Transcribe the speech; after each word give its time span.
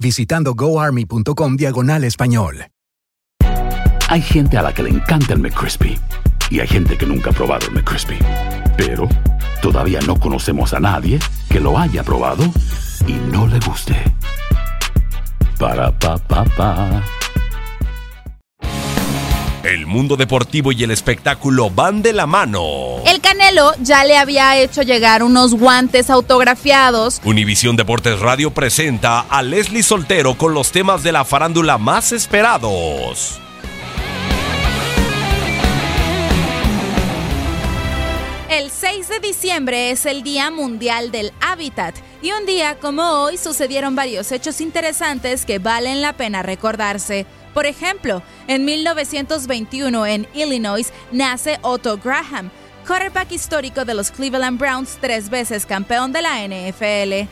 visitando 0.00 0.54
goarmy.com 0.54 1.56
diagonal 1.56 2.04
español. 2.04 2.66
Hay 4.08 4.22
gente 4.22 4.58
a 4.58 4.62
la 4.62 4.74
que 4.74 4.82
le 4.82 4.90
encanta 4.90 5.34
el 5.34 5.38
McCrispy 5.38 5.96
y 6.50 6.58
hay 6.58 6.66
gente 6.66 6.98
que 6.98 7.06
nunca 7.06 7.30
ha 7.30 7.32
probado 7.32 7.68
el 7.68 7.74
McCrispy. 7.74 8.18
Pero 8.76 9.08
todavía 9.62 10.00
no 10.04 10.18
conocemos 10.18 10.74
a 10.74 10.80
nadie 10.80 11.20
que 11.48 11.60
lo 11.60 11.78
haya 11.78 12.02
probado 12.02 12.42
y 13.06 13.12
no 13.30 13.46
le 13.46 13.60
guste. 13.60 13.94
Para 15.58 15.96
pa 15.96 16.18
pa 16.18 16.44
pa. 16.44 17.04
El 19.62 19.86
mundo 19.86 20.16
deportivo 20.16 20.72
y 20.72 20.82
el 20.82 20.90
espectáculo 20.90 21.70
van 21.70 22.00
de 22.02 22.14
la 22.14 22.26
mano. 22.26 23.02
El 23.06 23.19
Canelo 23.30 23.74
ya 23.80 24.04
le 24.04 24.16
había 24.16 24.58
hecho 24.58 24.82
llegar 24.82 25.22
unos 25.22 25.54
guantes 25.54 26.10
autografiados. 26.10 27.20
Univisión 27.22 27.76
Deportes 27.76 28.18
Radio 28.18 28.50
presenta 28.50 29.20
a 29.20 29.40
Leslie 29.44 29.84
Soltero 29.84 30.34
con 30.34 30.52
los 30.52 30.72
temas 30.72 31.04
de 31.04 31.12
la 31.12 31.24
farándula 31.24 31.78
más 31.78 32.10
esperados. 32.10 33.38
El 38.50 38.68
6 38.68 39.08
de 39.08 39.20
diciembre 39.20 39.92
es 39.92 40.06
el 40.06 40.24
Día 40.24 40.50
Mundial 40.50 41.12
del 41.12 41.32
Hábitat 41.40 41.94
y 42.22 42.32
un 42.32 42.46
día 42.46 42.80
como 42.80 43.02
hoy 43.22 43.38
sucedieron 43.38 43.94
varios 43.94 44.32
hechos 44.32 44.60
interesantes 44.60 45.46
que 45.46 45.60
valen 45.60 46.02
la 46.02 46.14
pena 46.14 46.42
recordarse. 46.42 47.26
Por 47.54 47.66
ejemplo, 47.66 48.24
en 48.48 48.64
1921 48.64 50.06
en 50.06 50.26
Illinois 50.34 50.92
nace 51.12 51.60
Otto 51.62 51.96
Graham, 51.98 52.50
quarterback 52.86 53.32
histórico 53.32 53.84
de 53.84 53.94
los 53.94 54.10
Cleveland 54.10 54.58
Browns, 54.58 54.98
tres 55.00 55.30
veces 55.30 55.66
campeón 55.66 56.12
de 56.12 56.22
la 56.22 56.46
NFL. 56.46 57.28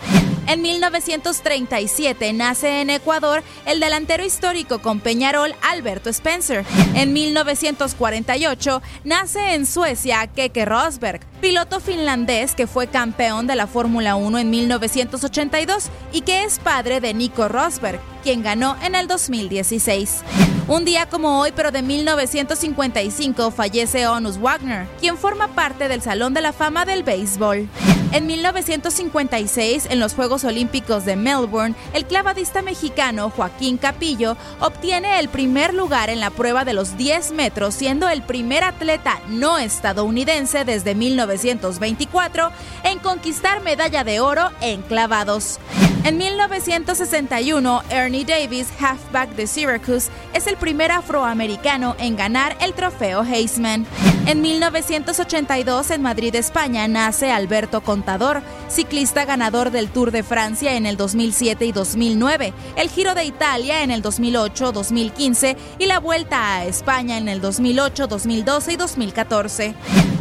En 0.49 0.63
1937 0.63 2.33
nace 2.33 2.81
en 2.81 2.89
Ecuador 2.89 3.43
el 3.67 3.81
delantero 3.81 4.25
histórico 4.25 4.79
con 4.79 5.01
Peñarol 5.01 5.55
Alberto 5.61 6.09
Spencer. 6.09 6.65
En 6.95 7.13
1948 7.13 8.83
nace 9.05 9.55
en 9.55 9.67
Suecia 9.67 10.27
Keke 10.27 10.65
Rosberg, 10.65 11.21
piloto 11.43 11.81
finlandés 11.81 12.55
que 12.55 12.67
fue 12.67 12.87
campeón 12.87 13.47
de 13.47 13.57
la 13.57 13.67
Fórmula 13.67 14.17
1 14.17 14.39
en 14.39 14.49
1982 14.49 15.91
y 16.13 16.23
que 16.23 16.45
es 16.45 16.59
padre 16.61 17.03
de 17.03 17.13
Nico 17.13 17.49
Rosberg, 17.49 18.01
quien 18.23 18.43
ganó 18.43 18.79
en 18.83 18.95
el 18.95 19.07
2016. 19.07 20.23
Un 20.69 20.85
día 20.85 21.07
como 21.07 21.41
hoy, 21.41 21.51
pero 21.57 21.71
de 21.71 21.81
1955, 21.81 23.51
fallece 23.51 24.07
Onus 24.07 24.39
Wagner, 24.39 24.87
quien 25.01 25.17
forma 25.17 25.49
parte 25.49 25.89
del 25.89 26.03
Salón 26.03 26.35
de 26.35 26.43
la 26.43 26.53
Fama 26.53 26.85
del 26.85 27.05
Béisbol. 27.05 27.67
En 28.13 28.27
1956, 28.27 29.87
en 29.89 29.99
los 29.99 30.13
Juegos 30.13 30.45
Olímpicos 30.45 31.07
de 31.07 31.17
Melbourne, 31.17 31.75
el 31.95 32.05
clavadista 32.05 32.61
mexicano 32.61 33.31
Joaquín 33.31 33.79
Capillo 33.79 34.37
obtiene 34.61 35.19
el 35.21 35.31
primer 35.31 35.73
lugar 35.73 36.11
en 36.11 36.21
la 36.21 36.29
prueba 36.29 36.67
de 36.67 36.75
los 36.75 36.99
10 36.99 37.33
metros, 37.33 37.75
siendo 37.75 38.11
el 38.11 38.21
primer 38.21 38.63
atleta 38.63 39.21
no 39.29 39.57
estadounidense 39.57 40.67
desde 40.67 40.95
1924 40.95 42.53
en 42.85 42.99
conquistar 42.99 43.63
medalla 43.63 44.05
de 44.05 44.21
oro 44.21 44.51
en 44.61 44.83
clavados. 44.83 45.59
En 46.05 46.17
1961, 46.17 47.83
Ernie 47.91 48.25
Davis, 48.25 48.69
halfback 48.81 49.31
de 49.35 49.47
Syracuse, 49.47 50.11
es 50.33 50.47
el 50.47 50.57
primer 50.57 50.93
afroamericano 50.93 51.97
en 51.99 52.17
ganar 52.17 52.57
el 52.61 52.73
trofeo 52.73 53.25
Heisman. 53.25 53.85
En 54.27 54.41
1982, 54.41 55.91
en 55.91 56.03
Madrid, 56.03 56.35
España, 56.35 56.87
nace 56.89 57.31
Alberto 57.31 57.83
Contador, 57.83 58.43
ciclista 58.69 59.25
ganador 59.25 59.71
del 59.71 59.89
Tour 59.89 60.11
de 60.11 60.23
Francia 60.23 60.77
en 60.77 60.87
el 60.87 60.97
2007 60.97 61.67
y 61.67 61.73
2009, 61.73 62.53
el 62.77 62.89
Giro 62.89 63.15
de 63.15 63.25
Italia 63.25 63.83
en 63.83 63.91
el 63.91 64.01
2008, 64.01 64.73
2015 64.73 65.57
y 65.79 65.87
la 65.87 65.99
Vuelta 65.99 66.57
a 66.57 66.65
España 66.65 67.19
en 67.19 67.29
el 67.29 67.41
2008, 67.41 68.07
2012 68.07 68.73
y 68.73 68.77
2014. 68.77 69.75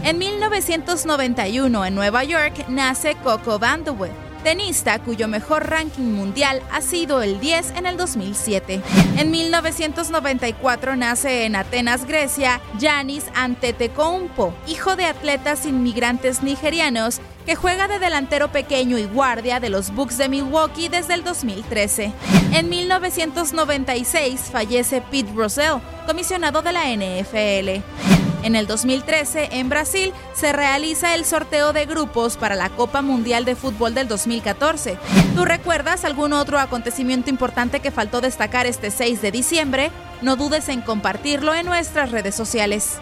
En 0.03 0.17
1991, 0.17 1.85
en 1.85 1.95
Nueva 1.95 2.23
York, 2.23 2.65
nace 2.67 3.15
Coco 3.23 3.59
Vandeweghe 3.59 4.26
tenista 4.47 4.99
cuyo 4.99 5.27
mejor 5.27 5.69
ranking 5.69 6.13
mundial 6.13 6.61
ha 6.71 6.79
sido 6.79 7.21
el 7.21 7.41
10 7.41 7.71
en 7.71 7.85
el 7.85 7.97
2007. 7.97 8.81
En 9.17 9.29
1994 9.29 10.95
nace 10.95 11.43
en 11.43 11.57
Atenas, 11.57 12.05
Grecia, 12.05 12.61
Yanis 12.79 13.25
Antetokounmpo, 13.35 14.53
hijo 14.65 14.95
de 14.95 15.03
atletas 15.03 15.65
inmigrantes 15.65 16.43
nigerianos 16.43 17.19
que 17.45 17.55
juega 17.55 17.89
de 17.89 17.99
delantero 17.99 18.49
pequeño 18.49 18.97
y 18.97 19.03
guardia 19.03 19.59
de 19.59 19.67
los 19.67 19.93
Bucks 19.93 20.17
de 20.17 20.29
Milwaukee 20.29 20.87
desde 20.87 21.15
el 21.15 21.25
2013. 21.25 22.13
En 22.53 22.69
1996 22.69 24.39
fallece 24.49 25.01
Pete 25.01 25.33
Rozelle, 25.35 25.81
comisionado 26.05 26.61
de 26.61 26.71
la 26.71 26.85
NFL. 26.85 28.06
En 28.47 28.55
el 28.55 28.65
2013, 28.65 29.49
en 29.59 29.67
Brasil, 29.67 30.13
se 30.33 30.53
realiza 30.53 31.15
el 31.15 31.25
sorteo 31.25 31.73
de 31.73 31.85
grupos 31.85 32.37
para 32.37 32.55
la 32.55 32.69
Copa 32.69 33.01
Mundial 33.01 33.43
de 33.43 33.57
Fútbol 33.57 33.93
del 33.93 34.07
2014. 34.07 34.97
¿Tú 35.35 35.43
recuerdas 35.43 36.05
algún 36.05 36.31
otro 36.31 36.57
acontecimiento 36.57 37.29
importante 37.29 37.81
que 37.81 37.91
faltó 37.91 38.21
destacar 38.21 38.65
este 38.65 38.89
6 38.89 39.21
de 39.21 39.31
diciembre? 39.33 39.91
No 40.21 40.37
dudes 40.37 40.69
en 40.69 40.79
compartirlo 40.79 41.53
en 41.53 41.65
nuestras 41.65 42.11
redes 42.11 42.35
sociales. 42.35 43.01